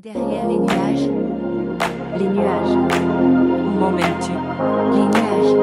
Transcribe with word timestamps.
Derrière 0.00 0.46
les 0.46 0.58
nuages, 0.60 1.10
les 2.18 2.28
nuages, 2.28 2.70
Où 2.70 3.78
m'emmènes-tu? 3.80 4.30
Les 4.92 5.06
nuages. 5.08 5.54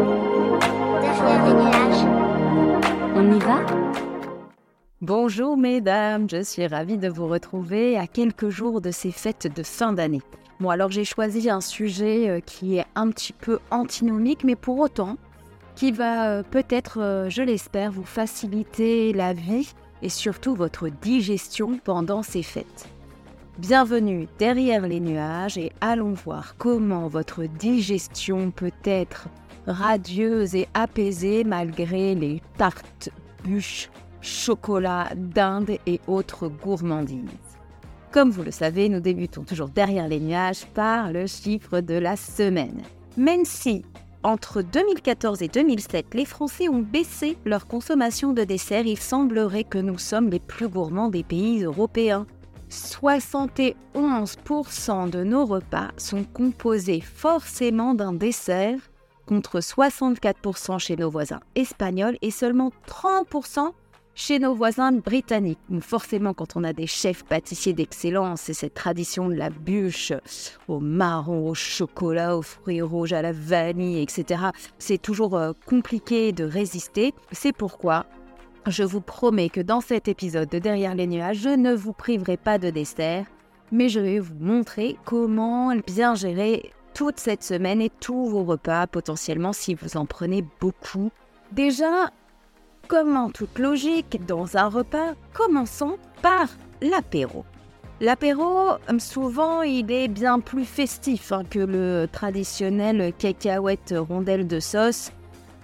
Derrière 1.02 1.46
les 1.46 1.54
nuages, 1.54 2.04
On 3.16 3.32
y 3.32 3.40
va? 3.40 3.66
Bonjour 5.00 5.56
mesdames, 5.56 6.30
je 6.30 6.44
suis 6.44 6.68
ravie 6.68 6.98
de 6.98 7.08
vous 7.08 7.28
retrouver 7.28 7.98
à 7.98 8.08
quelques 8.08 8.50
jours 8.50 8.82
de 8.82 8.92
ces 8.92 9.12
fêtes 9.12 9.48
de 9.56 9.64
fin 9.64 9.94
d'année. 9.94 10.22
Bon 10.60 10.70
alors 10.70 10.92
j'ai 10.92 11.06
choisi 11.06 11.50
un 11.50 11.62
sujet 11.62 12.28
euh, 12.28 12.42
qui 12.42 12.76
est 12.76 12.86
un 12.96 13.12
petit 13.12 13.32
peu 13.32 13.60
antinomique, 13.72 14.44
mais 14.44 14.58
pour 14.58 14.80
autant 14.80 15.16
qui 15.78 15.94
va 15.94 16.30
euh, 16.30 16.44
peut-être, 16.44 17.00
euh, 17.00 17.30
je 17.30 17.42
l'espère, 17.42 17.90
vous 17.90 18.04
faciliter 18.04 19.14
la 19.14 19.32
vie 19.32 19.72
et 20.02 20.10
surtout 20.10 20.56
votre 20.56 20.90
digestion 20.90 21.80
pendant 21.82 22.22
ces 22.22 22.44
fêtes. 22.44 22.90
Bienvenue 23.58 24.28
derrière 24.38 24.86
les 24.86 25.00
nuages 25.00 25.58
et 25.58 25.72
allons 25.80 26.12
voir 26.12 26.56
comment 26.58 27.08
votre 27.08 27.46
digestion 27.46 28.52
peut 28.52 28.74
être 28.84 29.30
radieuse 29.66 30.56
et 30.56 30.68
apaisée 30.74 31.46
malgré 31.46 32.16
les 32.16 32.42
tartes, 32.58 33.10
bûches, 33.46 33.90
chocolat, 34.20 35.08
dinde 35.16 35.78
et 35.88 36.02
autres 36.06 36.50
gourmandises. 36.50 37.30
Comme 38.12 38.30
vous 38.30 38.44
le 38.44 38.52
savez, 38.52 38.90
nous 38.90 39.00
débutons 39.00 39.44
toujours 39.44 39.70
derrière 39.70 40.10
les 40.10 40.20
nuages 40.20 40.66
par 40.74 41.14
le 41.14 41.26
chiffre 41.26 41.80
de 41.80 41.94
la 41.94 42.18
semaine. 42.18 42.82
Même 43.16 43.46
si, 43.46 43.86
entre 44.24 44.64
2014 44.64 45.42
et 45.44 45.48
2007, 45.48 46.14
les 46.14 46.26
Français 46.26 46.68
ont 46.68 46.82
baissé 46.82 47.38
leur 47.46 47.68
consommation 47.68 48.34
de 48.34 48.44
dessert, 48.44 48.86
il 48.86 48.98
semblerait 48.98 49.64
que 49.64 49.78
nous 49.78 49.98
sommes 49.98 50.30
les 50.30 50.40
plus 50.42 50.68
gourmands 50.68 51.10
des 51.10 51.24
pays 51.24 51.64
européens. 51.64 52.28
71% 52.76 55.10
de 55.10 55.24
nos 55.24 55.46
repas 55.46 55.90
sont 55.98 56.24
composés 56.24 57.02
forcément 57.02 57.94
d'un 57.94 58.14
dessert, 58.14 58.80
contre 59.26 59.60
64% 59.60 60.80
chez 60.80 60.96
nos 60.96 61.10
voisins 61.10 61.42
espagnols 61.56 62.18
et 62.22 62.32
seulement 62.32 62.72
30% 62.88 63.72
chez 64.14 64.40
nos 64.40 64.56
voisins 64.56 64.94
britanniques. 64.94 65.60
Donc 65.70 65.84
forcément, 65.84 66.34
quand 66.34 66.56
on 66.56 66.64
a 66.64 66.74
des 66.74 66.88
chefs 66.88 67.24
pâtissiers 67.24 67.74
d'excellence, 67.74 68.42
c'est 68.42 68.54
cette 68.54 68.74
tradition 68.74 69.30
de 69.30 69.36
la 69.36 69.50
bûche 69.50 70.14
au 70.68 70.80
marron, 70.80 71.50
au 71.50 71.54
chocolat, 71.54 72.38
aux 72.38 72.42
fruits 72.42 72.82
rouges, 72.82 73.14
à 73.14 73.22
la 73.22 73.34
vanille, 73.34 74.02
etc. 74.02 74.46
C'est 74.80 75.02
toujours 75.02 75.36
euh, 75.36 75.52
compliqué 75.66 76.32
de 76.32 76.46
résister. 76.46 77.14
C'est 77.32 77.56
pourquoi 77.56 78.06
je 78.68 78.84
vous 78.84 79.02
promets 79.02 79.50
que 79.50 79.62
dans 79.62 79.82
cet 79.82 80.08
épisode 80.08 80.50
de 80.50 80.60
Derrière 80.60 80.96
les 80.96 81.08
nuages, 81.08 81.38
je 81.38 81.50
ne 81.50 81.74
vous 81.74 81.94
priverai 81.94 82.38
pas 82.38 82.58
de 82.58 82.70
dessert, 82.70 83.26
mais 83.72 83.90
je 83.90 84.00
vais 84.00 84.20
vous 84.20 84.36
montrer 84.40 84.98
comment 85.06 85.76
bien 85.76 86.16
gérer 86.16 86.72
toute 86.94 87.20
cette 87.20 87.44
semaine 87.44 87.82
et 87.82 87.92
tous 88.00 88.28
vos 88.28 88.44
repas 88.44 88.88
potentiellement 88.88 89.54
si 89.54 89.76
vous 89.76 89.98
en 89.98 90.06
prenez 90.06 90.44
beaucoup. 90.60 91.12
Déjà, 91.52 92.10
comme 92.88 93.16
en 93.18 93.30
toute 93.30 93.60
logique, 93.60 94.26
dans 94.26 94.58
un 94.58 94.68
repas, 94.68 95.14
commençons 95.34 95.98
par 96.22 96.48
l'apéro. 96.82 97.46
L'apéro, 98.02 98.72
souvent, 99.00 99.62
il 99.62 99.92
est 99.92 100.08
bien 100.08 100.40
plus 100.40 100.66
festif 100.66 101.32
hein, 101.32 101.44
que 101.50 101.60
le 101.60 102.08
traditionnel 102.12 103.14
cacahuète 103.18 103.94
rondelle 103.98 104.48
de 104.48 104.60
sauce, 104.60 105.12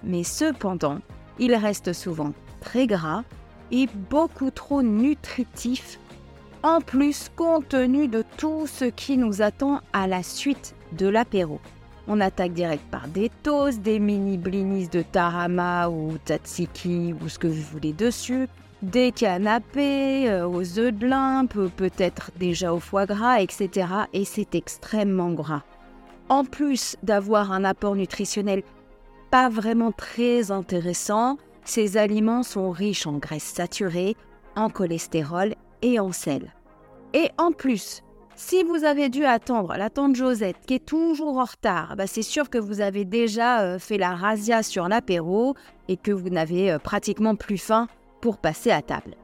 mais 0.02 0.22
cependant, 0.22 0.98
il 1.38 1.54
reste 1.54 1.92
souvent 1.92 2.32
très 2.62 2.86
gras 2.86 3.24
et 3.70 3.88
beaucoup 4.10 4.50
trop 4.50 4.82
nutritif, 4.82 5.98
en 6.62 6.80
plus 6.80 7.30
compte 7.34 7.68
tenu 7.68 8.08
de 8.08 8.24
tout 8.36 8.66
ce 8.66 8.84
qui 8.86 9.18
nous 9.18 9.42
attend 9.42 9.80
à 9.92 10.06
la 10.06 10.22
suite 10.22 10.74
de 10.92 11.08
l'apéro. 11.08 11.60
On 12.08 12.20
attaque 12.20 12.52
direct 12.52 12.84
par 12.90 13.08
des 13.08 13.30
toasts, 13.42 13.80
des 13.80 13.98
mini 13.98 14.36
blinis 14.36 14.88
de 14.88 15.02
tarama 15.02 15.88
ou 15.88 16.16
tzatziki 16.24 17.14
ou 17.22 17.28
ce 17.28 17.38
que 17.38 17.46
vous 17.46 17.62
voulez 17.62 17.92
dessus, 17.92 18.48
des 18.82 19.12
canapés 19.12 20.28
euh, 20.28 20.48
aux 20.48 20.78
œufs 20.78 20.92
de 20.92 21.06
limpe, 21.06 21.56
peut-être 21.76 22.32
déjà 22.38 22.74
au 22.74 22.80
foie 22.80 23.06
gras, 23.06 23.40
etc. 23.40 23.86
Et 24.12 24.24
c'est 24.24 24.56
extrêmement 24.56 25.30
gras. 25.30 25.62
En 26.28 26.44
plus 26.44 26.96
d'avoir 27.02 27.52
un 27.52 27.64
apport 27.64 27.94
nutritionnel 27.94 28.62
pas 29.30 29.48
vraiment 29.48 29.92
très 29.92 30.50
intéressant, 30.50 31.38
ces 31.64 31.96
aliments 31.96 32.42
sont 32.42 32.70
riches 32.70 33.06
en 33.06 33.18
graisses 33.18 33.42
saturées, 33.42 34.16
en 34.56 34.68
cholestérol 34.68 35.54
et 35.82 35.98
en 36.00 36.12
sel. 36.12 36.52
Et 37.14 37.30
en 37.38 37.52
plus, 37.52 38.02
si 38.34 38.64
vous 38.64 38.84
avez 38.84 39.08
dû 39.08 39.24
attendre 39.24 39.74
la 39.76 39.90
tante 39.90 40.16
Josette 40.16 40.56
qui 40.66 40.74
est 40.74 40.86
toujours 40.86 41.38
en 41.38 41.44
retard, 41.44 41.94
bah 41.96 42.06
c'est 42.06 42.22
sûr 42.22 42.48
que 42.48 42.58
vous 42.58 42.80
avez 42.80 43.04
déjà 43.04 43.60
euh, 43.60 43.78
fait 43.78 43.98
la 43.98 44.14
razzia 44.14 44.62
sur 44.62 44.88
l'apéro 44.88 45.54
et 45.88 45.96
que 45.96 46.12
vous 46.12 46.30
n'avez 46.30 46.72
euh, 46.72 46.78
pratiquement 46.78 47.36
plus 47.36 47.58
faim 47.58 47.88
pour 48.20 48.38
passer 48.38 48.70
à 48.70 48.82
table. 48.82 49.16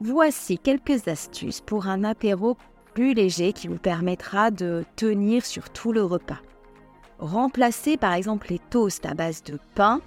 Voici 0.00 0.58
quelques 0.58 1.08
astuces 1.08 1.60
pour 1.60 1.86
un 1.86 2.04
apéro 2.04 2.56
plus 2.94 3.14
léger 3.14 3.52
qui 3.52 3.68
vous 3.68 3.78
permettra 3.78 4.50
de 4.50 4.84
tenir 4.96 5.46
sur 5.46 5.70
tout 5.70 5.92
le 5.92 6.02
repas. 6.02 6.40
Remplacez 7.20 7.96
par 7.96 8.14
exemple 8.14 8.48
les 8.50 8.58
toasts 8.58 9.06
à 9.06 9.14
base 9.14 9.42
de 9.44 9.58
pain 9.74 10.00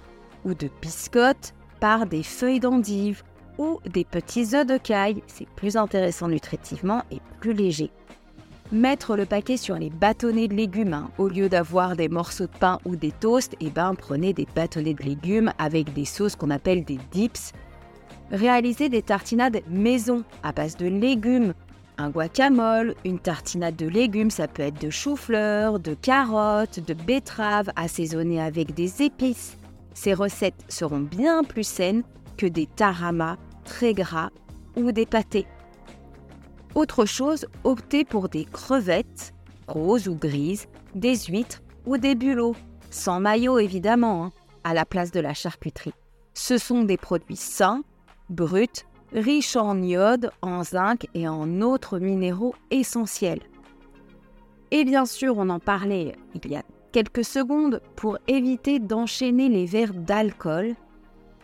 ou 0.44 0.54
de 0.54 0.68
biscottes 0.80 1.54
par 1.82 2.06
des 2.06 2.22
feuilles 2.22 2.60
d'endive 2.60 3.24
ou 3.58 3.80
des 3.92 4.04
petits 4.04 4.54
œufs 4.54 4.64
de 4.64 4.76
caille. 4.76 5.20
C'est 5.26 5.48
plus 5.48 5.76
intéressant 5.76 6.28
nutritivement 6.28 7.02
et 7.10 7.18
plus 7.40 7.54
léger 7.54 7.90
mettre 8.70 9.16
le 9.16 9.26
paquet 9.26 9.56
sur 9.56 9.74
les 9.74 9.90
bâtonnets 9.90 10.48
de 10.48 10.54
légumes. 10.54 10.94
hein. 10.94 11.10
Au 11.18 11.28
lieu 11.28 11.48
d'avoir 11.48 11.96
des 11.96 12.08
morceaux 12.08 12.46
de 12.46 12.58
pain 12.58 12.78
ou 12.86 12.94
des 12.96 13.10
toasts, 13.10 13.54
eh 13.60 13.68
ben, 13.68 13.94
prenez 13.94 14.32
des 14.32 14.46
bâtonnets 14.54 14.94
de 14.94 15.02
légumes 15.02 15.52
avec 15.58 15.92
des 15.92 16.06
sauces 16.06 16.36
qu'on 16.36 16.50
appelle 16.50 16.84
des 16.84 16.98
dips. 17.10 17.52
Réalisez 18.30 18.88
des 18.88 19.02
tartinades 19.02 19.60
maison 19.68 20.24
à 20.42 20.52
base 20.52 20.76
de 20.76 20.86
légumes. 20.86 21.52
Un 21.98 22.10
guacamole, 22.10 22.94
une 23.04 23.18
tartinade 23.18 23.76
de 23.76 23.88
légumes, 23.88 24.30
ça 24.30 24.48
peut 24.48 24.62
être 24.62 24.80
de 24.80 24.88
chou-fleur, 24.88 25.80
de 25.80 25.94
carottes, 25.94 26.80
de 26.80 26.94
betteraves, 26.94 27.70
assaisonnées 27.76 28.40
avec 28.40 28.72
des 28.72 29.02
épices. 29.02 29.58
Ces 29.94 30.14
recettes 30.14 30.64
seront 30.68 31.00
bien 31.00 31.44
plus 31.44 31.66
saines 31.66 32.02
que 32.36 32.46
des 32.46 32.66
taramas 32.66 33.36
très 33.64 33.94
gras 33.94 34.30
ou 34.76 34.92
des 34.92 35.06
pâtés. 35.06 35.46
Autre 36.74 37.04
chose, 37.04 37.46
optez 37.64 38.04
pour 38.04 38.28
des 38.28 38.44
crevettes, 38.44 39.34
roses 39.68 40.08
ou 40.08 40.14
grises, 40.14 40.66
des 40.94 41.16
huîtres 41.16 41.62
ou 41.84 41.98
des 41.98 42.14
bulots, 42.14 42.56
sans 42.90 43.20
maillot 43.20 43.58
évidemment, 43.58 44.24
hein, 44.24 44.32
à 44.64 44.74
la 44.74 44.86
place 44.86 45.10
de 45.10 45.20
la 45.20 45.34
charcuterie. 45.34 45.94
Ce 46.34 46.56
sont 46.56 46.84
des 46.84 46.96
produits 46.96 47.36
sains, 47.36 47.82
bruts, 48.30 48.86
riches 49.12 49.56
en 49.56 49.82
iode, 49.82 50.30
en 50.40 50.64
zinc 50.64 51.06
et 51.14 51.28
en 51.28 51.60
autres 51.60 51.98
minéraux 51.98 52.54
essentiels. 52.70 53.42
Et 54.70 54.84
bien 54.84 55.04
sûr, 55.04 55.36
on 55.36 55.50
en 55.50 55.58
parlait 55.58 56.14
il 56.34 56.50
y 56.50 56.56
a 56.56 56.62
quelques 56.92 57.24
secondes, 57.24 57.80
pour 57.96 58.18
éviter 58.28 58.78
d'enchaîner 58.78 59.48
les 59.48 59.66
verres 59.66 59.94
d'alcool, 59.94 60.74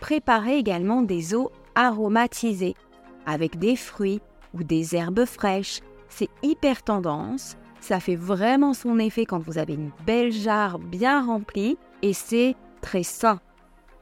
préparez 0.00 0.58
également 0.58 1.02
des 1.02 1.34
eaux 1.34 1.50
aromatisées 1.74 2.74
avec 3.26 3.58
des 3.58 3.76
fruits, 3.76 4.20
ou 4.54 4.62
des 4.64 4.96
herbes 4.96 5.24
fraîches. 5.24 5.80
C'est 6.08 6.30
hyper 6.42 6.82
tendance. 6.82 7.56
Ça 7.80 8.00
fait 8.00 8.16
vraiment 8.16 8.74
son 8.74 8.98
effet 8.98 9.26
quand 9.26 9.38
vous 9.38 9.58
avez 9.58 9.74
une 9.74 9.90
belle 10.06 10.32
jarre 10.32 10.78
bien 10.78 11.24
remplie 11.24 11.76
et 12.02 12.12
c'est 12.12 12.56
très 12.80 13.02
sain. 13.02 13.40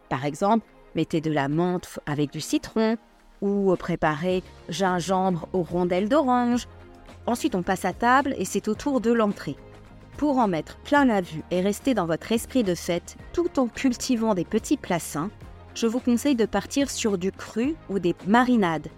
Par 0.09 0.25
exemple, 0.25 0.65
mettez 0.95 1.21
de 1.21 1.31
la 1.31 1.49
menthe 1.49 1.99
avec 2.07 2.31
du 2.31 2.41
citron 2.41 2.97
ou 3.43 3.75
préparez 3.77 4.43
gingembre 4.69 5.49
aux 5.53 5.63
rondelles 5.63 6.09
d'orange. 6.09 6.69
Ensuite, 7.27 7.55
on 7.55 7.63
passe 7.63 7.85
à 7.85 7.93
table 7.93 8.35
et 8.39 8.45
c'est 8.45 8.69
au 8.69 8.75
tour 8.75 9.01
de 9.01 9.13
l'entrée. 9.13 9.57
Pour 10.17 10.39
en 10.39 10.49
mettre 10.49 10.79
plein 10.79 11.05
la 11.05 11.21
vue 11.21 11.43
et 11.51 11.61
rester 11.61 11.93
dans 11.93 12.07
votre 12.07 12.33
esprit 12.33 12.65
de 12.65 12.75
fête 12.75 13.17
tout 13.35 13.59
en 13.59 13.67
cultivant 13.67 14.35
des 14.35 14.47
petits 14.47 14.79
plats 14.79 14.99
sains, 14.99 15.31
je 15.75 15.87
vous 15.87 16.01
conseille 16.01 16.37
de 16.37 16.47
partir 16.47 16.89
sur 16.89 17.19
du 17.19 17.31
cru 17.31 17.75
ou 17.91 17.99
des 17.99 18.15
marinades. 18.27 18.89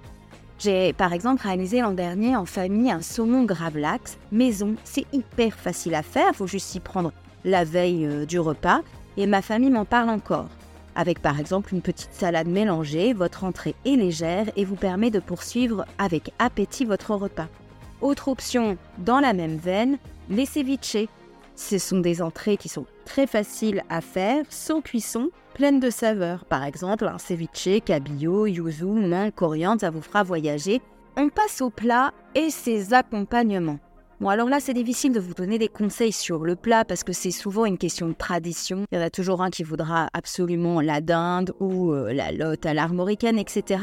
J'ai 0.61 0.93
par 0.93 1.13
exemple 1.13 1.43
réalisé 1.43 1.81
l'an 1.81 1.93
dernier 1.93 2.37
en 2.37 2.45
famille 2.45 2.91
un 2.91 3.03
saumon 3.03 3.45
gravlax 3.45 4.17
maison. 4.31 4.77
C'est 4.85 5.07
hyper 5.13 5.55
facile 5.55 5.97
à 5.97 6.03
faire, 6.03 6.35
faut 6.35 6.47
juste 6.47 6.69
s'y 6.69 6.81
prendre 6.81 7.13
la 7.45 7.65
veille 7.65 8.07
euh, 8.07 8.25
du 8.25 8.39
repas 8.39 8.83
et 9.17 9.27
ma 9.27 9.43
famille 9.43 9.71
m'en 9.71 9.85
parle 9.85 10.11
encore. 10.11 10.49
Avec 10.95 11.21
par 11.21 11.41
exemple 11.41 11.75
une 11.75 11.83
petite 11.83 12.13
salade 12.13 12.49
mélangée, 12.49 13.13
votre 13.13 13.43
entrée 13.43 13.75
est 13.85 13.97
légère 13.97 14.47
et 14.55 14.65
vous 14.65 14.77
permet 14.77 15.11
de 15.11 15.21
poursuivre 15.21 15.85
avec 15.99 16.33
appétit 16.39 16.85
votre 16.85 17.15
repas. 17.15 17.49
Autre 18.01 18.29
option 18.29 18.77
dans 18.99 19.19
la 19.19 19.33
même 19.33 19.57
veine, 19.57 19.99
les 20.29 20.47
ceviches. 20.47 21.09
Ce 21.55 21.79
sont 21.79 22.01
des 22.01 22.23
entrées 22.23 22.57
qui 22.57 22.69
sont 22.69 22.87
très 23.05 23.27
faciles 23.27 23.83
à 23.89 24.01
faire, 24.01 24.45
sans 24.49 24.81
cuisson, 24.81 25.31
pleines 25.55 25.81
de 25.81 25.91
saveurs. 25.91 26.45
Par 26.45 26.65
exemple, 26.65 27.07
un 27.07 27.19
ceviche, 27.19 27.83
cabillaud, 27.85 28.47
yuzu, 28.47 28.85
menthe, 28.85 29.35
coriandre, 29.35 29.81
ça 29.81 29.91
vous 29.91 30.03
fera 30.03 30.23
voyager. 30.23 30.81
On 31.17 31.31
passe 31.31 31.61
au 31.61 31.71
plat 31.71 32.13
et 32.35 32.51
ses 32.51 32.95
accompagnements. 32.95 33.81
Bon, 34.21 34.29
alors 34.29 34.49
là, 34.49 34.59
c'est 34.59 34.75
difficile 34.75 35.13
de 35.13 35.21
vous 35.21 35.35
donner 35.35 35.59
des 35.59 35.69
conseils 35.69 36.13
sur 36.13 36.45
le 36.45 36.57
plat 36.57 36.85
parce 36.85 37.05
que 37.05 37.13
c'est 37.13 37.31
souvent 37.31 37.65
une 37.65 37.79
question 37.79 38.09
de 38.09 38.15
tradition. 38.15 38.85
Il 38.91 38.99
y 38.99 39.01
en 39.01 39.05
a 39.05 39.11
toujours 39.11 39.43
un 39.43 39.51
qui 39.51 39.63
voudra 39.63 40.09
absolument 40.13 40.81
la 40.81 41.01
dinde 41.01 41.53
ou 41.61 41.93
euh, 41.93 42.13
la 42.13 42.33
lotte 42.33 42.67
à 42.67 42.75
l'armoricaine, 42.75 43.39
etc. 43.39 43.81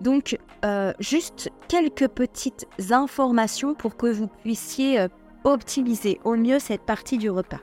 Donc, 0.00 0.38
euh, 0.64 0.92
juste 1.00 1.50
quelques 1.68 2.08
petites 2.08 2.66
informations 2.90 3.74
pour 3.74 3.96
que 3.96 4.06
vous 4.06 4.26
puissiez 4.26 5.00
euh, 5.00 5.08
optimiser 5.44 6.20
au 6.24 6.34
mieux 6.34 6.58
cette 6.58 6.82
partie 6.82 7.18
du 7.18 7.30
repas. 7.30 7.60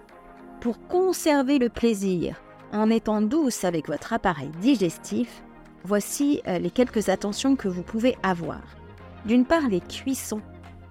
Pour 0.61 0.79
conserver 0.87 1.57
le 1.57 1.69
plaisir 1.69 2.41
en 2.71 2.89
étant 2.89 3.21
douce 3.21 3.63
avec 3.63 3.87
votre 3.87 4.13
appareil 4.13 4.51
digestif, 4.61 5.43
voici 5.83 6.41
euh, 6.47 6.59
les 6.59 6.69
quelques 6.69 7.09
attentions 7.09 7.55
que 7.55 7.67
vous 7.67 7.81
pouvez 7.81 8.15
avoir. 8.23 8.61
D'une 9.25 9.45
part, 9.45 9.67
les 9.67 9.81
cuissons. 9.81 10.41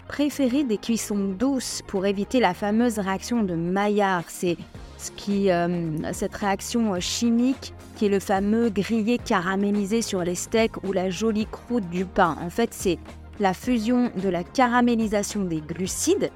Préférez 0.09 0.65
des 0.65 0.79
cuissons 0.79 1.35
douces 1.39 1.83
pour 1.87 2.05
éviter 2.05 2.41
la 2.41 2.53
fameuse 2.53 2.99
réaction 2.99 3.45
de 3.45 3.55
Maillard. 3.55 4.25
C'est 4.27 4.57
ce 4.99 5.13
qui, 5.13 5.51
euh, 5.51 6.13
cette 6.13 6.35
réaction 6.35 6.95
euh, 6.95 7.01
chimique 7.01 7.73
qui 7.97 8.07
est 8.07 8.11
le 8.11 8.21
fameux 8.21 8.71
grillé 8.71 9.19
caramélisé 9.19 10.03
sur 10.03 10.23
les 10.25 10.35
steaks 10.35 10.83
ou 10.85 10.93
la 10.93 11.11
jolie 11.11 11.47
croûte 11.47 11.89
du 11.91 12.05
pain. 12.05 12.37
En 12.41 12.51
fait, 12.51 12.75
c'est 12.75 12.99
la 13.39 13.55
fusion 13.55 14.11
de 14.17 14.29
la 14.29 14.43
caramélisation 14.43 15.45
des 15.45 15.61
glucides. 15.61 16.31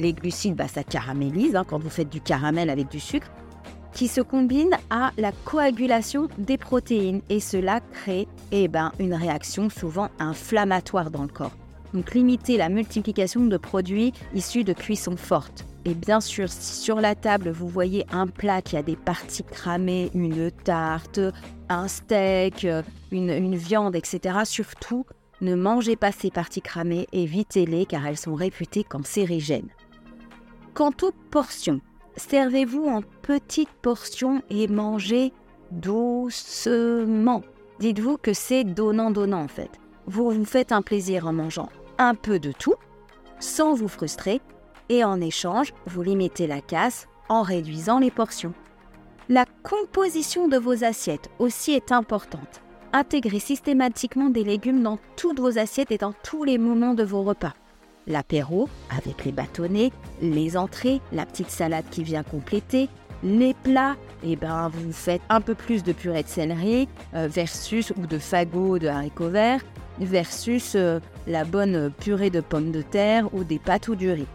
Les 0.00 0.14
glucides, 0.14 0.56
bah, 0.56 0.66
ça 0.66 0.82
caramélise 0.82 1.54
hein, 1.54 1.64
quand 1.68 1.78
vous 1.78 1.90
faites 1.90 2.08
du 2.08 2.22
caramel 2.22 2.70
avec 2.70 2.88
du 2.88 2.98
sucre, 2.98 3.30
qui 3.92 4.08
se 4.08 4.22
combine 4.22 4.70
à 4.88 5.12
la 5.18 5.30
coagulation 5.30 6.28
des 6.38 6.56
protéines 6.56 7.20
et 7.28 7.38
cela 7.38 7.80
crée 7.80 8.26
eh 8.50 8.66
ben, 8.66 8.92
une 8.98 9.12
réaction 9.12 9.68
souvent 9.68 10.08
inflammatoire 10.18 11.10
dans 11.10 11.22
le 11.22 11.28
corps. 11.28 11.52
Donc 11.92 12.14
limiter 12.14 12.56
la 12.56 12.70
multiplication 12.70 13.44
de 13.44 13.56
produits 13.58 14.14
issus 14.34 14.64
de 14.64 14.72
cuisson 14.72 15.18
forte. 15.18 15.66
Et 15.84 15.92
bien 15.92 16.22
sûr, 16.22 16.48
si 16.48 16.80
sur 16.80 16.98
la 16.98 17.14
table 17.14 17.50
vous 17.50 17.68
voyez 17.68 18.06
un 18.10 18.26
plat 18.26 18.62
qui 18.62 18.78
a 18.78 18.82
des 18.82 18.96
parties 18.96 19.44
cramées, 19.44 20.10
une 20.14 20.50
tarte, 20.50 21.20
un 21.68 21.88
steak, 21.88 22.66
une, 23.10 23.30
une 23.30 23.56
viande, 23.56 23.96
etc., 23.96 24.38
surtout 24.44 25.04
ne 25.42 25.54
mangez 25.54 25.96
pas 25.96 26.12
ces 26.12 26.30
parties 26.30 26.62
cramées, 26.62 27.06
évitez-les 27.12 27.84
car 27.84 28.06
elles 28.06 28.16
sont 28.16 28.34
réputées 28.34 28.84
cancérigènes. 28.84 29.68
Quant 30.74 30.92
aux 31.02 31.12
portions, 31.30 31.80
servez-vous 32.16 32.86
en 32.86 33.02
petites 33.22 33.72
portions 33.82 34.42
et 34.50 34.68
mangez 34.68 35.32
doucement. 35.72 37.42
Dites-vous 37.80 38.18
que 38.18 38.32
c'est 38.32 38.64
donnant-donnant 38.64 39.42
en 39.42 39.48
fait. 39.48 39.70
Vous 40.06 40.30
vous 40.30 40.44
faites 40.44 40.72
un 40.72 40.82
plaisir 40.82 41.26
en 41.26 41.32
mangeant 41.32 41.68
un 41.98 42.14
peu 42.14 42.38
de 42.38 42.52
tout, 42.52 42.76
sans 43.40 43.74
vous 43.74 43.88
frustrer, 43.88 44.40
et 44.88 45.04
en 45.04 45.20
échange, 45.20 45.74
vous 45.86 46.02
limitez 46.02 46.46
la 46.46 46.60
casse 46.60 47.06
en 47.28 47.42
réduisant 47.42 47.98
les 47.98 48.10
portions. 48.10 48.54
La 49.28 49.44
composition 49.62 50.48
de 50.48 50.56
vos 50.56 50.82
assiettes 50.82 51.30
aussi 51.38 51.72
est 51.72 51.92
importante. 51.92 52.62
Intégrez 52.92 53.38
systématiquement 53.38 54.30
des 54.30 54.44
légumes 54.44 54.82
dans 54.82 54.98
toutes 55.16 55.40
vos 55.40 55.58
assiettes 55.58 55.92
et 55.92 55.98
dans 55.98 56.14
tous 56.24 56.42
les 56.42 56.58
moments 56.58 56.94
de 56.94 57.04
vos 57.04 57.22
repas. 57.22 57.54
L'apéro, 58.06 58.68
avec 58.96 59.24
les 59.24 59.32
bâtonnets, 59.32 59.92
les 60.22 60.56
entrées, 60.56 61.00
la 61.12 61.26
petite 61.26 61.50
salade 61.50 61.84
qui 61.90 62.02
vient 62.02 62.22
compléter, 62.22 62.88
les 63.22 63.54
plats, 63.54 63.96
et 64.24 64.36
ben 64.36 64.70
vous 64.72 64.92
faites 64.92 65.22
un 65.28 65.40
peu 65.40 65.54
plus 65.54 65.82
de 65.82 65.92
purée 65.92 66.22
de 66.22 66.28
céleri 66.28 66.88
euh, 67.14 67.28
versus 67.30 67.92
ou 67.96 68.06
de 68.06 68.18
fagots 68.18 68.78
de 68.78 68.88
haricots 68.88 69.28
verts 69.28 69.60
versus 69.98 70.72
euh, 70.74 71.00
la 71.26 71.44
bonne 71.44 71.90
purée 72.00 72.30
de 72.30 72.40
pommes 72.40 72.72
de 72.72 72.82
terre 72.82 73.32
ou 73.34 73.44
des 73.44 73.58
pâtes 73.58 73.88
ou 73.88 73.94
du 73.94 74.10
riz. 74.10 74.26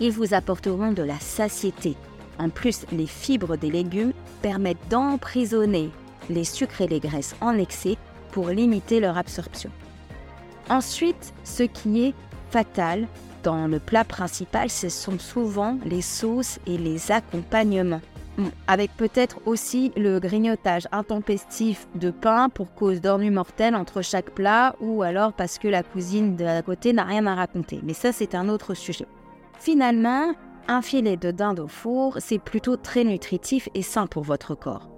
Ils 0.00 0.12
vous 0.12 0.34
apporteront 0.34 0.92
de 0.92 1.02
la 1.02 1.18
satiété. 1.18 1.96
En 2.38 2.50
plus, 2.50 2.86
les 2.92 3.06
fibres 3.06 3.56
des 3.56 3.70
légumes 3.70 4.12
permettent 4.42 4.88
d'emprisonner 4.88 5.90
les 6.30 6.44
sucres 6.44 6.82
et 6.82 6.86
les 6.86 7.00
graisses 7.00 7.34
en 7.40 7.56
excès 7.58 7.96
pour 8.30 8.50
limiter 8.50 9.00
leur 9.00 9.18
absorption. 9.18 9.70
Ensuite, 10.70 11.32
ce 11.44 11.64
qui 11.64 12.04
est 12.04 12.14
fatal 12.50 13.06
dans 13.42 13.66
le 13.66 13.78
plat 13.78 14.04
principal, 14.04 14.68
ce 14.68 14.88
sont 14.88 15.18
souvent 15.18 15.78
les 15.84 16.02
sauces 16.02 16.58
et 16.66 16.76
les 16.76 17.12
accompagnements. 17.12 18.00
Avec 18.68 18.96
peut-être 18.96 19.40
aussi 19.46 19.92
le 19.96 20.20
grignotage 20.20 20.86
intempestif 20.92 21.88
de 21.96 22.10
pain 22.10 22.48
pour 22.48 22.72
cause 22.74 23.00
d'ennui 23.00 23.30
mortel 23.30 23.74
entre 23.74 24.00
chaque 24.00 24.30
plat 24.30 24.76
ou 24.80 25.02
alors 25.02 25.32
parce 25.32 25.58
que 25.58 25.66
la 25.66 25.82
cousine 25.82 26.36
de 26.36 26.44
à 26.44 26.62
côté 26.62 26.92
n'a 26.92 27.04
rien 27.04 27.26
à 27.26 27.34
raconter. 27.34 27.80
Mais 27.82 27.94
ça, 27.94 28.12
c'est 28.12 28.34
un 28.36 28.48
autre 28.48 28.74
sujet. 28.74 29.06
Finalement, 29.58 30.32
un 30.68 30.82
filet 30.82 31.16
de 31.16 31.32
dinde 31.32 31.58
au 31.58 31.68
four, 31.68 32.18
c'est 32.20 32.38
plutôt 32.38 32.76
très 32.76 33.02
nutritif 33.02 33.68
et 33.74 33.82
sain 33.82 34.06
pour 34.06 34.22
votre 34.22 34.54
corps. 34.54 34.88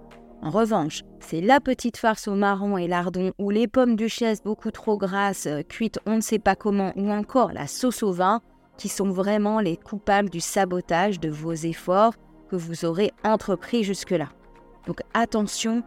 En 0.42 0.50
revanche, 0.50 1.02
c'est 1.20 1.42
la 1.42 1.60
petite 1.60 1.98
farce 1.98 2.26
au 2.26 2.34
marron 2.34 2.78
et 2.78 2.88
lardon 2.88 3.32
ou 3.38 3.50
les 3.50 3.68
pommes 3.68 3.94
duchesse 3.94 4.42
beaucoup 4.42 4.70
trop 4.70 4.96
grasses, 4.96 5.46
euh, 5.46 5.62
cuites 5.62 6.00
on 6.06 6.16
ne 6.16 6.20
sait 6.22 6.38
pas 6.38 6.56
comment, 6.56 6.92
ou 6.96 7.10
encore 7.10 7.52
la 7.52 7.66
sauce 7.66 8.02
au 8.02 8.12
vin, 8.12 8.40
qui 8.78 8.88
sont 8.88 9.10
vraiment 9.10 9.60
les 9.60 9.76
coupables 9.76 10.30
du 10.30 10.40
sabotage 10.40 11.20
de 11.20 11.28
vos 11.28 11.52
efforts 11.52 12.14
que 12.48 12.56
vous 12.56 12.86
aurez 12.86 13.12
entrepris 13.22 13.84
jusque-là. 13.84 14.30
Donc 14.86 15.02
attention 15.12 15.82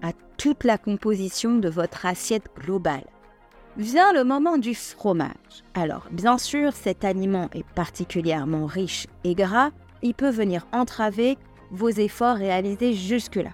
à 0.00 0.12
toute 0.38 0.64
la 0.64 0.78
composition 0.78 1.58
de 1.58 1.68
votre 1.68 2.06
assiette 2.06 2.48
globale. 2.56 3.04
Vient 3.76 4.12
le 4.14 4.24
moment 4.24 4.56
du 4.56 4.74
fromage. 4.74 5.62
Alors, 5.74 6.06
bien 6.10 6.38
sûr, 6.38 6.72
cet 6.72 7.04
aliment 7.04 7.48
est 7.52 7.66
particulièrement 7.74 8.64
riche 8.64 9.06
et 9.22 9.34
gras, 9.34 9.70
il 10.02 10.14
peut 10.14 10.30
venir 10.30 10.66
entraver 10.72 11.36
vos 11.70 11.90
efforts 11.90 12.36
réalisés 12.36 12.94
jusque-là. 12.94 13.50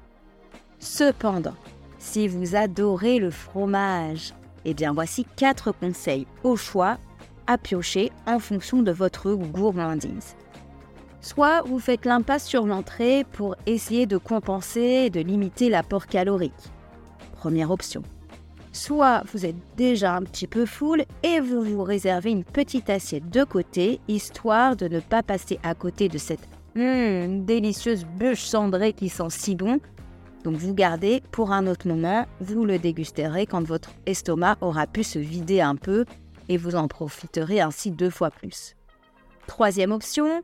Cependant, 0.85 1.55
si 1.99 2.29
vous 2.29 2.57
adorez 2.57 3.19
le 3.19 3.31
fromage, 3.31 4.35
eh 4.67 4.75
bien 4.75 4.93
voici 4.93 5.25
quatre 5.35 5.73
conseils 5.73 6.27
au 6.43 6.57
choix 6.57 6.99
à 7.47 7.57
piocher 7.57 8.13
en 8.27 8.39
fonction 8.39 8.83
de 8.83 8.93
votre 8.93 9.33
gourmandise. 9.33 10.37
Soit 11.23 11.63
vous 11.63 11.79
faites 11.79 12.05
l'impasse 12.05 12.45
sur 12.45 12.67
l'entrée 12.67 13.25
pour 13.33 13.57
essayer 13.65 14.05
de 14.05 14.19
compenser 14.19 15.05
et 15.07 15.11
de 15.11 15.21
limiter 15.21 15.71
l'apport 15.71 16.07
calorique. 16.07 16.53
Première 17.33 17.71
option. 17.71 18.03
Soit 18.71 19.23
vous 19.33 19.47
êtes 19.47 19.57
déjà 19.79 20.15
un 20.15 20.23
petit 20.23 20.47
peu 20.47 20.67
full 20.67 21.07
et 21.23 21.41
vous 21.41 21.63
vous 21.63 21.83
réservez 21.83 22.31
une 22.31 22.45
petite 22.45 22.91
assiette 22.91 23.31
de 23.31 23.43
côté, 23.45 24.01
histoire 24.07 24.77
de 24.77 24.89
ne 24.89 25.01
pas 25.01 25.23
passer 25.23 25.59
à 25.63 25.75
côté 25.75 26.11
de 26.11 26.19
cette 26.19 26.47
hmm, 26.77 27.47
délicieuse 27.47 28.05
bûche 28.05 28.45
cendrée 28.45 28.93
qui 28.93 29.09
sent 29.09 29.31
si 29.31 29.55
bon 29.55 29.81
donc 30.45 30.57
vous 30.57 30.75
gardez 30.75 31.23
pour 31.33 31.53
un 31.53 31.67
autre 31.67 31.89
moment, 31.89 32.27
vous 32.41 32.67
le 32.67 32.79
dégusterez 32.79 33.47
quand 33.47 33.63
votre 33.63 33.91
estomac 34.05 34.59
aura 34.61 34.87
pu 34.87 35.03
se 35.03 35.19
vider 35.19 35.63
un 35.63 35.75
peu 35.75 36.05
et 36.51 36.59
vous 36.59 36.77
en 36.77 36.87
profiterez 36.87 37.63
ainsi 37.63 37.91
deux 37.91 38.11
fois 38.11 38.31
plus. 38.31 38.77
Troisième 39.47 39.91
option, 39.91 40.43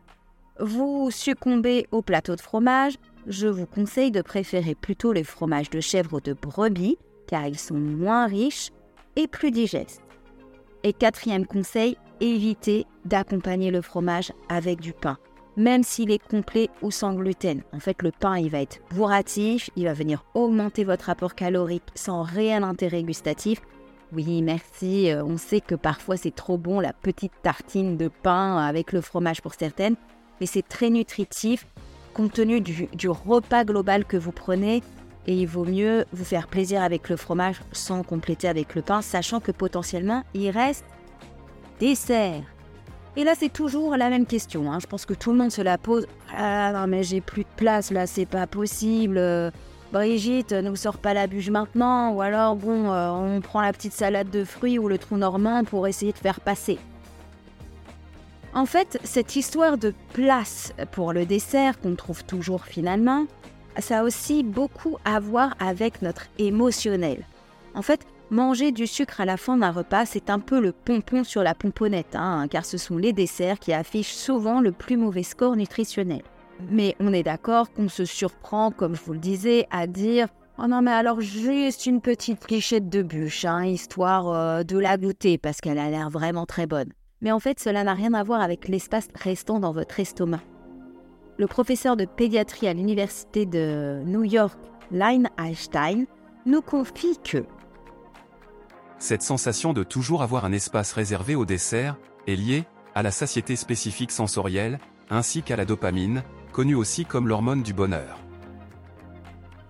vous 0.58 1.10
succombez 1.10 1.86
au 1.90 2.00
plateau 2.00 2.34
de 2.34 2.40
fromage. 2.40 2.94
Je 3.26 3.46
vous 3.46 3.66
conseille 3.66 4.10
de 4.10 4.22
préférer 4.22 4.74
plutôt 4.74 5.12
les 5.12 5.24
fromages 5.24 5.68
de 5.68 5.80
chèvre 5.80 6.14
ou 6.14 6.20
de 6.20 6.32
brebis 6.32 6.96
car 7.26 7.46
ils 7.46 7.58
sont 7.58 7.78
moins 7.78 8.26
riches 8.26 8.70
et 9.16 9.28
plus 9.28 9.50
digestes. 9.50 10.02
Et 10.82 10.94
quatrième 10.94 11.46
conseil, 11.46 11.98
évitez 12.20 12.86
d'accompagner 13.04 13.70
le 13.70 13.82
fromage 13.82 14.32
avec 14.48 14.80
du 14.80 14.94
pain 14.94 15.18
même 15.60 15.82
s'il 15.82 16.10
est 16.10 16.26
complet 16.26 16.70
ou 16.80 16.90
sans 16.90 17.12
gluten. 17.12 17.62
En 17.74 17.80
fait, 17.80 18.02
le 18.02 18.12
pain, 18.12 18.38
il 18.38 18.48
va 18.48 18.62
être 18.62 18.80
bourratif, 18.94 19.68
il 19.76 19.84
va 19.84 19.92
venir 19.92 20.24
augmenter 20.32 20.84
votre 20.84 21.10
apport 21.10 21.34
calorique 21.34 21.82
sans 21.94 22.22
réel 22.22 22.64
intérêt 22.64 23.02
gustatif. 23.02 23.60
Oui, 24.12 24.40
merci, 24.40 25.10
euh, 25.10 25.22
on 25.22 25.36
sait 25.36 25.60
que 25.60 25.74
parfois 25.74 26.16
c'est 26.16 26.34
trop 26.34 26.56
bon 26.56 26.80
la 26.80 26.94
petite 26.94 27.32
tartine 27.42 27.96
de 27.98 28.08
pain 28.08 28.56
avec 28.56 28.92
le 28.92 29.02
fromage 29.02 29.42
pour 29.42 29.54
certaines, 29.54 29.96
mais 30.40 30.46
c'est 30.46 30.66
très 30.66 30.88
nutritif 30.88 31.66
compte 32.14 32.32
tenu 32.32 32.60
du, 32.60 32.88
du 32.94 33.08
repas 33.08 33.64
global 33.64 34.04
que 34.04 34.16
vous 34.16 34.32
prenez 34.32 34.82
et 35.26 35.34
il 35.34 35.46
vaut 35.46 35.66
mieux 35.66 36.06
vous 36.12 36.24
faire 36.24 36.48
plaisir 36.48 36.82
avec 36.82 37.08
le 37.08 37.16
fromage 37.16 37.60
sans 37.70 38.02
compléter 38.02 38.48
avec 38.48 38.74
le 38.74 38.82
pain, 38.82 39.02
sachant 39.02 39.38
que 39.38 39.52
potentiellement 39.52 40.24
il 40.34 40.50
reste 40.50 40.84
dessert. 41.78 42.42
Et 43.16 43.24
là, 43.24 43.34
c'est 43.36 43.52
toujours 43.52 43.96
la 43.96 44.08
même 44.08 44.26
question. 44.26 44.70
Hein. 44.70 44.78
Je 44.80 44.86
pense 44.86 45.04
que 45.04 45.14
tout 45.14 45.32
le 45.32 45.38
monde 45.38 45.50
se 45.50 45.62
la 45.62 45.78
pose. 45.78 46.06
Ah 46.36 46.72
non, 46.72 46.86
mais 46.86 47.02
j'ai 47.02 47.20
plus 47.20 47.42
de 47.42 47.48
place 47.56 47.90
là, 47.90 48.06
c'est 48.06 48.26
pas 48.26 48.46
possible. 48.46 49.20
Brigitte, 49.92 50.52
ne 50.52 50.74
sort 50.76 50.98
pas 50.98 51.14
la 51.14 51.26
bûche 51.26 51.50
maintenant. 51.50 52.12
Ou 52.12 52.20
alors, 52.20 52.54
bon, 52.54 52.90
euh, 52.90 53.10
on 53.10 53.40
prend 53.40 53.60
la 53.60 53.72
petite 53.72 53.92
salade 53.92 54.30
de 54.30 54.44
fruits 54.44 54.78
ou 54.78 54.88
le 54.88 54.98
trou 54.98 55.16
normand 55.16 55.64
pour 55.64 55.88
essayer 55.88 56.12
de 56.12 56.18
faire 56.18 56.40
passer. 56.40 56.78
En 58.54 58.66
fait, 58.66 58.98
cette 59.04 59.36
histoire 59.36 59.78
de 59.78 59.94
place 60.12 60.72
pour 60.92 61.12
le 61.12 61.24
dessert 61.26 61.80
qu'on 61.80 61.94
trouve 61.94 62.24
toujours 62.24 62.64
finalement, 62.64 63.26
ça 63.78 64.00
a 64.00 64.02
aussi 64.02 64.42
beaucoup 64.42 64.96
à 65.04 65.20
voir 65.20 65.54
avec 65.60 66.02
notre 66.02 66.26
émotionnel. 66.38 67.24
En 67.74 67.82
fait, 67.82 68.04
Manger 68.30 68.70
du 68.70 68.86
sucre 68.86 69.20
à 69.20 69.24
la 69.24 69.36
fin 69.36 69.56
d'un 69.56 69.72
repas, 69.72 70.06
c'est 70.06 70.30
un 70.30 70.38
peu 70.38 70.60
le 70.60 70.70
pompon 70.70 71.24
sur 71.24 71.42
la 71.42 71.52
pomponnette, 71.52 72.14
hein, 72.14 72.46
car 72.48 72.64
ce 72.64 72.78
sont 72.78 72.96
les 72.96 73.12
desserts 73.12 73.58
qui 73.58 73.72
affichent 73.72 74.14
souvent 74.14 74.60
le 74.60 74.70
plus 74.70 74.96
mauvais 74.96 75.24
score 75.24 75.56
nutritionnel. 75.56 76.22
Mais 76.70 76.94
on 77.00 77.12
est 77.12 77.24
d'accord 77.24 77.72
qu'on 77.72 77.88
se 77.88 78.04
surprend, 78.04 78.70
comme 78.70 78.94
je 78.94 79.02
vous 79.02 79.14
le 79.14 79.18
disais, 79.18 79.66
à 79.72 79.88
dire 79.88 80.28
Oh 80.58 80.68
non, 80.68 80.80
mais 80.80 80.92
alors 80.92 81.20
juste 81.20 81.86
une 81.86 82.00
petite 82.00 82.46
clichette 82.46 82.88
de 82.88 83.02
bûche, 83.02 83.44
hein, 83.46 83.64
histoire 83.64 84.28
euh, 84.28 84.62
de 84.62 84.78
la 84.78 84.96
goûter, 84.96 85.36
parce 85.36 85.60
qu'elle 85.60 85.78
a 85.78 85.90
l'air 85.90 86.08
vraiment 86.08 86.46
très 86.46 86.68
bonne. 86.68 86.92
Mais 87.22 87.32
en 87.32 87.40
fait, 87.40 87.58
cela 87.58 87.82
n'a 87.82 87.94
rien 87.94 88.14
à 88.14 88.22
voir 88.22 88.42
avec 88.42 88.68
l'espace 88.68 89.08
restant 89.16 89.58
dans 89.58 89.72
votre 89.72 89.98
estomac. 89.98 90.42
Le 91.36 91.48
professeur 91.48 91.96
de 91.96 92.04
pédiatrie 92.04 92.68
à 92.68 92.74
l'université 92.74 93.44
de 93.44 94.02
New 94.04 94.22
York, 94.22 94.58
Line 94.92 95.28
Einstein, 95.36 96.06
nous 96.46 96.62
confie 96.62 97.18
que 97.24 97.44
Cette 99.00 99.22
sensation 99.22 99.72
de 99.72 99.82
toujours 99.82 100.22
avoir 100.22 100.44
un 100.44 100.52
espace 100.52 100.92
réservé 100.92 101.34
au 101.34 101.46
dessert 101.46 101.96
est 102.28 102.36
liée 102.36 102.64
à 102.94 103.02
la 103.02 103.10
satiété 103.10 103.56
spécifique 103.56 104.12
sensorielle, 104.12 104.78
ainsi 105.08 105.42
qu'à 105.42 105.56
la 105.56 105.64
dopamine, 105.64 106.22
connue 106.52 106.74
aussi 106.74 107.06
comme 107.06 107.26
l'hormone 107.26 107.62
du 107.62 107.72
bonheur. 107.72 108.18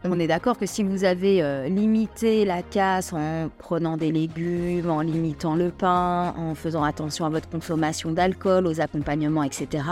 On 0.02 0.18
est 0.18 0.26
d'accord 0.26 0.58
que 0.58 0.66
si 0.66 0.82
vous 0.82 1.04
avez 1.04 1.44
euh, 1.44 1.68
limité 1.68 2.44
la 2.44 2.62
casse 2.62 3.12
en 3.12 3.50
prenant 3.56 3.96
des 3.96 4.10
légumes, 4.10 4.90
en 4.90 5.00
limitant 5.00 5.54
le 5.54 5.70
pain, 5.70 6.34
en 6.37 6.56
faisant 6.56 6.82
attention 6.82 7.25
à 7.25 7.28
votre 7.28 7.49
consommation 7.49 8.10
d'alcool, 8.10 8.66
aux 8.66 8.80
accompagnements, 8.80 9.44
etc., 9.44 9.84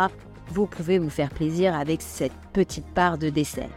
vous 0.49 0.67
pouvez 0.67 0.99
vous 0.99 1.11
faire 1.11 1.31
plaisir 1.31 1.77
avec 1.77 2.03
cette 2.03 2.33
petite 2.53 2.87
part 2.87 3.19
de 3.19 3.29
dessert. 3.29 3.71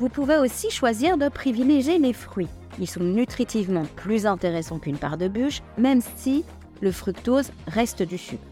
Vous 0.00 0.08
pouvez 0.08 0.36
aussi 0.36 0.70
choisir 0.70 1.18
de 1.18 1.28
privilégier 1.28 1.98
les 1.98 2.12
fruits. 2.12 2.48
Ils 2.78 2.88
sont 2.88 3.02
nutritivement 3.02 3.84
plus 3.96 4.26
intéressants 4.26 4.78
qu'une 4.78 4.96
part 4.96 5.18
de 5.18 5.26
bûche, 5.26 5.60
même 5.76 6.00
si 6.16 6.44
le 6.80 6.92
fructose 6.92 7.50
reste 7.66 8.02
du 8.02 8.16
sucre. 8.16 8.42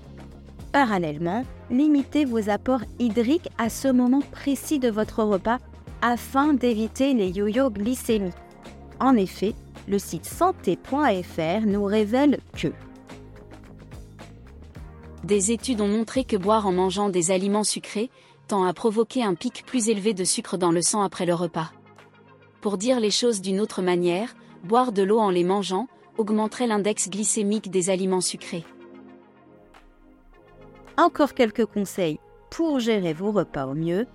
Parallèlement, 0.73 1.45
limitez 1.71 2.25
vos 2.25 2.50
apports 2.50 2.83
hydriques 2.99 3.49
à 3.59 3.71
ce 3.71 3.87
moment 3.87 4.23
précis 4.33 4.81
de 4.81 4.91
votre 4.91 5.23
repas 5.23 5.61
afin 6.03 6.53
d'éviter 6.53 7.15
les 7.15 7.31
yo-yo 7.31 7.71
glycémiques. 7.71 8.35
En 8.99 9.17
effet, 9.17 9.55
le 9.87 9.99
site 9.99 10.25
santé.fr 10.25 11.67
nous 11.67 11.85
révèle 11.85 12.41
que 12.57 12.69
Des 15.23 15.53
études 15.53 15.81
ont 15.81 15.88
montré 15.88 16.25
que 16.25 16.37
boire 16.37 16.67
en 16.67 16.73
mangeant 16.73 17.09
des 17.09 17.31
aliments 17.31 17.65
sucrés 17.65 18.11
tend 18.49 18.65
à 18.65 18.73
provoquer 18.73 19.23
un 19.23 19.35
pic 19.35 19.65
plus 19.67 19.88
élevé 19.88 20.15
de 20.15 20.25
sucre 20.25 20.57
dans 20.57 20.73
le 20.73 20.83
sang 20.83 21.03
après 21.03 21.26
le 21.26 21.35
repas. 21.35 21.73
Pour 22.61 22.79
dire 22.79 23.00
les 23.00 23.11
choses 23.11 23.41
d'une 23.41 23.61
autre 23.61 23.83
manière, 23.83 24.35
boire 24.65 24.93
de 24.93 25.03
l'eau 25.03 25.19
en 25.19 25.31
les 25.31 25.45
mangeant 25.45 25.88
augmenterait 26.19 26.67
l'index 26.67 27.11
glycémique 27.11 27.71
des 27.71 27.91
aliments 27.91 28.21
sucrés. 28.21 28.65
encore 30.97 31.35
quelques 31.35 31.67
conseils 31.67 32.19
pour 32.50 32.81
gérer 32.81 33.12
vos 33.12 33.31
repas 33.31 33.67
au 33.67 33.75
mieux. 33.75 34.07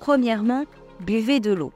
Premièrement, 0.00 0.64
buvez 1.00 1.38
de 1.38 1.52
l'eau. 1.52 1.72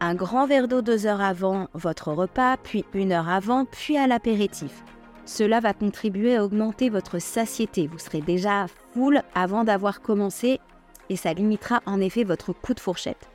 Un 0.00 0.14
grand 0.14 0.46
verre 0.46 0.66
d'eau 0.66 0.82
deux 0.82 1.06
heures 1.06 1.20
avant 1.20 1.68
votre 1.72 2.12
repas, 2.12 2.56
puis 2.56 2.84
une 2.94 3.12
heure 3.12 3.28
avant, 3.28 3.64
puis 3.64 3.96
à 3.96 4.06
l'apéritif. 4.06 4.84
Cela 5.24 5.60
va 5.60 5.72
contribuer 5.72 6.36
à 6.36 6.44
augmenter 6.44 6.90
votre 6.90 7.18
satiété. 7.18 7.86
Vous 7.86 7.98
serez 7.98 8.20
déjà 8.20 8.66
full 8.92 9.22
avant 9.34 9.64
d'avoir 9.64 10.00
commencé 10.00 10.60
et 11.10 11.16
ça 11.16 11.32
limitera 11.32 11.80
en 11.86 12.00
effet 12.00 12.24
votre 12.24 12.52
coup 12.52 12.74
de 12.74 12.80
fourchette. 12.80 13.28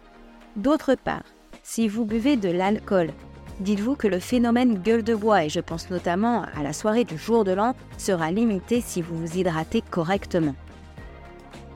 D'autre 0.55 0.95
part, 0.95 1.23
si 1.63 1.87
vous 1.87 2.05
buvez 2.05 2.35
de 2.35 2.49
l'alcool, 2.49 3.11
dites-vous 3.59 3.95
que 3.95 4.07
le 4.07 4.19
phénomène 4.19 4.79
gueule 4.79 5.03
de 5.03 5.15
bois, 5.15 5.45
et 5.45 5.49
je 5.49 5.59
pense 5.59 5.89
notamment 5.89 6.43
à 6.55 6.63
la 6.63 6.73
soirée 6.73 7.03
du 7.03 7.17
jour 7.17 7.43
de 7.43 7.51
l'an, 7.51 7.75
sera 7.97 8.31
limité 8.31 8.81
si 8.81 9.01
vous 9.01 9.15
vous 9.15 9.37
hydratez 9.37 9.81
correctement. 9.81 10.55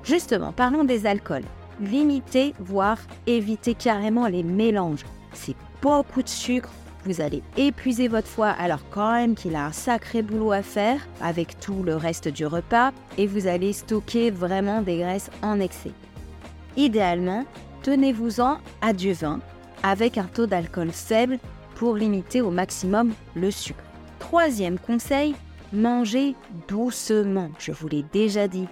Justement, 0.03 0.51
parlons 0.51 0.83
des 0.83 1.05
alcools. 1.05 1.45
Limitez, 1.79 2.53
voire 2.59 2.99
évitez 3.27 3.75
carrément 3.75 4.27
les 4.27 4.43
mélanges. 4.43 5.03
C'est 5.33 5.55
beaucoup 5.81 6.21
de 6.21 6.29
sucre, 6.29 6.69
vous 7.05 7.21
allez 7.21 7.43
épuiser 7.55 8.07
votre 8.07 8.27
foie 8.27 8.49
alors 8.49 8.81
quand 8.89 9.13
même 9.13 9.35
qu'il 9.35 9.55
a 9.55 9.65
un 9.65 9.71
sacré 9.71 10.21
boulot 10.21 10.51
à 10.51 10.63
faire 10.63 11.07
avec 11.21 11.59
tout 11.59 11.83
le 11.83 11.95
reste 11.95 12.27
du 12.27 12.45
repas 12.45 12.91
et 13.17 13.27
vous 13.27 13.47
allez 13.47 13.73
stocker 13.73 14.31
vraiment 14.31 14.81
des 14.81 14.97
graisses 14.97 15.29
en 15.41 15.59
excès. 15.59 15.91
Idéalement, 16.77 17.45
tenez-vous-en 17.83 18.57
à 18.81 18.93
du 18.93 19.13
vin 19.13 19.39
avec 19.83 20.17
un 20.17 20.25
taux 20.25 20.47
d'alcool 20.47 20.91
faible 20.91 21.37
pour 21.75 21.95
limiter 21.95 22.41
au 22.41 22.49
maximum 22.49 23.13
le 23.35 23.51
sucre. 23.51 23.83
Troisième 24.19 24.79
conseil, 24.79 25.35
mangez 25.71 26.35
doucement. 26.67 27.51
Je 27.59 27.71
vous 27.71 27.87
l'ai 27.87 28.03
déjà 28.11 28.47
dit. 28.47 28.67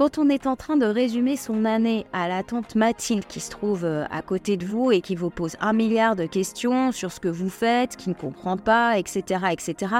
Quand 0.00 0.16
on 0.16 0.30
est 0.30 0.46
en 0.46 0.56
train 0.56 0.78
de 0.78 0.86
résumer 0.86 1.36
son 1.36 1.66
année 1.66 2.06
à 2.14 2.26
la 2.26 2.42
tante 2.42 2.74
Mathilde 2.74 3.26
qui 3.26 3.38
se 3.38 3.50
trouve 3.50 3.84
euh, 3.84 4.06
à 4.10 4.22
côté 4.22 4.56
de 4.56 4.64
vous 4.64 4.90
et 4.90 5.02
qui 5.02 5.14
vous 5.14 5.28
pose 5.28 5.56
un 5.60 5.74
milliard 5.74 6.16
de 6.16 6.24
questions 6.24 6.90
sur 6.90 7.12
ce 7.12 7.20
que 7.20 7.28
vous 7.28 7.50
faites, 7.50 7.96
qui 7.96 8.08
ne 8.08 8.14
comprend 8.14 8.56
pas, 8.56 8.98
etc., 8.98 9.44
etc., 9.52 9.96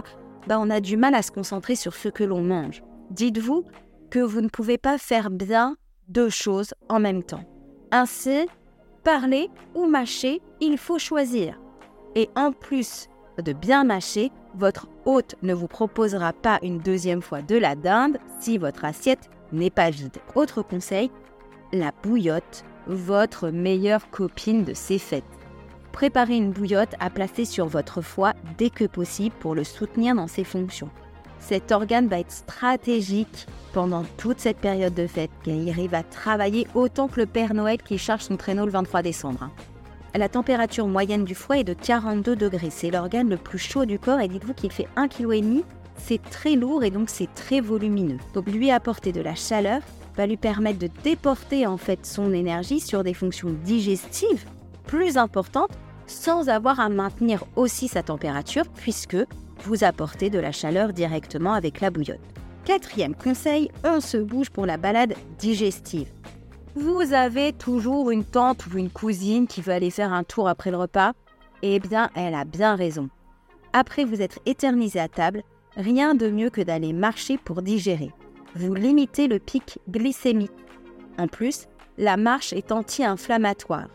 bah 0.46 0.58
on 0.58 0.70
a 0.70 0.80
du 0.80 0.96
mal 0.96 1.14
à 1.14 1.20
se 1.20 1.30
concentrer 1.30 1.74
sur 1.74 1.92
ce 1.92 2.08
que 2.08 2.24
l'on 2.24 2.40
mange. 2.40 2.82
Dites-vous 3.10 3.66
que 4.08 4.20
vous 4.20 4.40
ne 4.40 4.48
pouvez 4.48 4.78
pas 4.78 4.96
faire 4.96 5.28
bien 5.28 5.76
deux 6.08 6.30
choses 6.30 6.72
en 6.88 6.98
même 6.98 7.22
temps. 7.22 7.44
Ainsi, 7.90 8.48
parler 9.04 9.50
ou 9.74 9.84
mâcher, 9.84 10.40
il 10.62 10.78
faut 10.78 10.98
choisir. 10.98 11.60
Et 12.14 12.30
en 12.36 12.52
plus 12.52 13.10
de 13.36 13.52
bien 13.52 13.84
mâcher, 13.84 14.32
votre 14.54 14.88
hôte 15.04 15.34
ne 15.42 15.52
vous 15.52 15.68
proposera 15.68 16.32
pas 16.32 16.58
une 16.62 16.78
deuxième 16.78 17.20
fois 17.20 17.42
de 17.42 17.58
la 17.58 17.74
dinde 17.74 18.16
si 18.40 18.56
votre 18.56 18.86
assiette 18.86 19.28
n'est 19.52 19.70
pas 19.70 19.90
vide. 19.90 20.18
Autre 20.34 20.62
conseil, 20.62 21.10
la 21.72 21.92
bouillotte, 22.02 22.64
votre 22.86 23.50
meilleure 23.50 24.10
copine 24.10 24.64
de 24.64 24.74
ces 24.74 24.98
fêtes. 24.98 25.24
Préparez 25.92 26.36
une 26.36 26.52
bouillotte 26.52 26.94
à 27.00 27.10
placer 27.10 27.44
sur 27.44 27.66
votre 27.66 28.00
foie 28.00 28.32
dès 28.58 28.70
que 28.70 28.84
possible 28.84 29.34
pour 29.40 29.54
le 29.54 29.64
soutenir 29.64 30.14
dans 30.14 30.28
ses 30.28 30.44
fonctions. 30.44 30.90
Cet 31.40 31.72
organe 31.72 32.06
va 32.06 32.20
être 32.20 32.30
stratégique 32.30 33.46
pendant 33.72 34.04
toute 34.18 34.40
cette 34.40 34.58
période 34.58 34.94
de 34.94 35.06
fête, 35.06 35.30
car 35.42 35.54
il 35.54 35.94
à 35.94 36.02
travailler 36.02 36.66
autant 36.74 37.08
que 37.08 37.20
le 37.20 37.26
Père 37.26 37.54
Noël 37.54 37.78
qui 37.82 37.98
charge 37.98 38.22
son 38.22 38.36
traîneau 38.36 38.66
le 38.66 38.72
23 38.72 39.02
décembre. 39.02 39.50
La 40.14 40.28
température 40.28 40.86
moyenne 40.86 41.24
du 41.24 41.34
foie 41.34 41.58
est 41.58 41.64
de 41.64 41.72
42 41.72 42.34
degrés. 42.34 42.70
C'est 42.70 42.90
l'organe 42.90 43.30
le 43.30 43.36
plus 43.36 43.58
chaud 43.58 43.84
du 43.84 43.98
corps 43.98 44.20
et 44.20 44.28
dites-vous 44.28 44.54
qu'il 44.54 44.72
fait 44.72 44.88
1,5 44.96 45.08
kg. 45.08 45.64
C'est 46.02 46.22
très 46.22 46.56
lourd 46.56 46.82
et 46.82 46.90
donc 46.90 47.08
c'est 47.08 47.32
très 47.34 47.60
volumineux. 47.60 48.18
Donc 48.34 48.48
lui 48.48 48.70
apporter 48.70 49.12
de 49.12 49.20
la 49.20 49.34
chaleur 49.34 49.80
va 50.16 50.26
lui 50.26 50.36
permettre 50.36 50.78
de 50.78 50.88
déporter 51.04 51.66
en 51.66 51.76
fait 51.76 52.04
son 52.04 52.32
énergie 52.32 52.80
sur 52.80 53.04
des 53.04 53.14
fonctions 53.14 53.50
digestives 53.64 54.44
plus 54.86 55.16
importantes 55.16 55.70
sans 56.06 56.48
avoir 56.48 56.80
à 56.80 56.88
maintenir 56.88 57.44
aussi 57.54 57.86
sa 57.86 58.02
température 58.02 58.64
puisque 58.74 59.16
vous 59.64 59.84
apportez 59.84 60.30
de 60.30 60.38
la 60.38 60.52
chaleur 60.52 60.92
directement 60.92 61.52
avec 61.52 61.80
la 61.80 61.90
bouillotte. 61.90 62.18
Quatrième 62.64 63.14
conseil, 63.14 63.70
on 63.84 64.00
se 64.00 64.16
bouge 64.16 64.50
pour 64.50 64.66
la 64.66 64.76
balade 64.76 65.14
digestive. 65.38 66.08
Vous 66.74 67.12
avez 67.12 67.52
toujours 67.52 68.10
une 68.10 68.24
tante 68.24 68.66
ou 68.66 68.78
une 68.78 68.90
cousine 68.90 69.46
qui 69.46 69.60
veut 69.60 69.72
aller 69.72 69.90
faire 69.90 70.12
un 70.12 70.24
tour 70.24 70.48
après 70.48 70.70
le 70.70 70.76
repas? 70.76 71.12
Eh 71.62 71.78
bien, 71.78 72.10
elle 72.14 72.34
a 72.34 72.44
bien 72.44 72.74
raison. 72.74 73.08
Après 73.72 74.04
vous 74.04 74.20
être 74.20 74.40
éternisé 74.46 74.98
à 74.98 75.08
table, 75.08 75.42
rien 75.76 76.14
de 76.14 76.28
mieux 76.28 76.50
que 76.50 76.60
d'aller 76.60 76.92
marcher 76.92 77.38
pour 77.38 77.62
digérer. 77.62 78.10
Vous 78.54 78.74
limitez 78.74 79.28
le 79.28 79.38
pic 79.38 79.78
glycémique. 79.88 80.50
En 81.18 81.28
plus, 81.28 81.66
la 81.98 82.16
marche 82.16 82.52
est 82.52 82.72
anti-inflammatoire. 82.72 83.88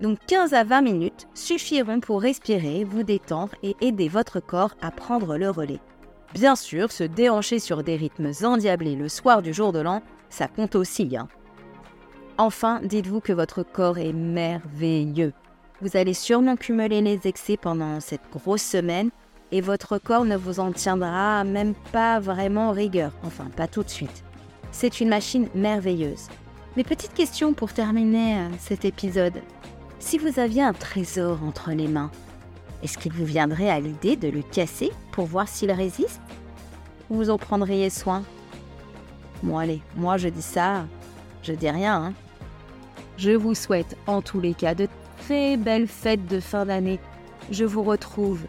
Donc 0.00 0.18
15 0.26 0.54
à 0.54 0.64
20 0.64 0.80
minutes 0.80 1.28
suffiront 1.34 2.00
pour 2.00 2.22
respirer, 2.22 2.84
vous 2.84 3.02
détendre 3.02 3.54
et 3.62 3.76
aider 3.80 4.08
votre 4.08 4.40
corps 4.40 4.74
à 4.80 4.90
prendre 4.90 5.36
le 5.36 5.50
relais. 5.50 5.80
Bien 6.32 6.56
sûr, 6.56 6.90
se 6.90 7.04
déhancher 7.04 7.58
sur 7.58 7.82
des 7.82 7.96
rythmes 7.96 8.30
endiablés 8.42 8.96
le 8.96 9.08
soir 9.08 9.42
du 9.42 9.52
jour 9.52 9.72
de 9.72 9.80
l'an, 9.80 10.02
ça 10.28 10.48
compte 10.48 10.74
aussi. 10.74 11.16
Hein. 11.16 11.28
Enfin, 12.38 12.80
dites-vous 12.82 13.20
que 13.20 13.32
votre 13.32 13.62
corps 13.62 13.98
est 13.98 14.14
merveilleux. 14.14 15.34
Vous 15.82 15.96
allez 15.96 16.14
sûrement 16.14 16.56
cumuler 16.56 17.02
les 17.02 17.26
excès 17.26 17.56
pendant 17.56 18.00
cette 18.00 18.30
grosse 18.32 18.62
semaine 18.62 19.10
et 19.52 19.60
votre 19.60 19.98
corps 19.98 20.24
ne 20.24 20.36
vous 20.36 20.60
en 20.60 20.72
tiendra 20.72 21.44
même 21.44 21.74
pas 21.92 22.20
vraiment 22.20 22.72
rigueur. 22.72 23.12
Enfin, 23.24 23.48
pas 23.56 23.66
tout 23.66 23.82
de 23.82 23.90
suite. 23.90 24.24
C'est 24.72 25.00
une 25.00 25.08
machine 25.08 25.48
merveilleuse. 25.54 26.28
Mais 26.76 26.84
petite 26.84 27.14
question 27.14 27.52
pour 27.52 27.72
terminer 27.72 28.38
euh, 28.38 28.48
cet 28.58 28.84
épisode. 28.84 29.42
Si 29.98 30.18
vous 30.18 30.38
aviez 30.38 30.62
un 30.62 30.72
trésor 30.72 31.42
entre 31.42 31.72
les 31.72 31.88
mains, 31.88 32.10
est-ce 32.82 32.96
qu'il 32.96 33.12
vous 33.12 33.24
viendrait 33.24 33.68
à 33.68 33.80
l'idée 33.80 34.16
de 34.16 34.28
le 34.28 34.42
casser 34.42 34.92
pour 35.12 35.26
voir 35.26 35.48
s'il 35.48 35.72
résiste? 35.72 36.20
Ou 37.10 37.16
vous 37.16 37.30
en 37.30 37.38
prendriez 37.38 37.90
soin? 37.90 38.22
Bon 39.42 39.58
allez, 39.58 39.82
moi 39.96 40.16
je 40.16 40.28
dis 40.28 40.42
ça, 40.42 40.86
je 41.42 41.52
dis 41.52 41.68
rien. 41.68 42.04
Hein. 42.04 42.12
Je 43.16 43.32
vous 43.32 43.54
souhaite 43.54 43.96
en 44.06 44.22
tous 44.22 44.40
les 44.40 44.54
cas 44.54 44.74
de 44.74 44.88
très 45.18 45.56
belles 45.56 45.88
fêtes 45.88 46.26
de 46.26 46.40
fin 46.40 46.64
d'année. 46.64 47.00
Je 47.50 47.64
vous 47.64 47.82
retrouve 47.82 48.40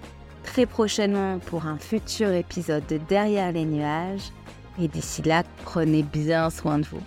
très 0.52 0.66
prochainement 0.66 1.40
pour 1.40 1.66
un 1.66 1.78
futur 1.78 2.34
épisode 2.34 2.86
de 2.88 2.98
Derrière 2.98 3.54
les 3.54 3.64
nuages. 3.64 4.34
Et 4.82 4.90
d'ici 4.90 5.22
là, 5.22 5.44
prenez 5.64 6.04
bien 6.04 6.50
soin 6.50 6.80
de 6.80 6.86
vous. 6.86 7.02